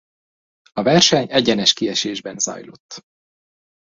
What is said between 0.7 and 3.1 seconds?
A verseny egyenes kiesésben zajlott.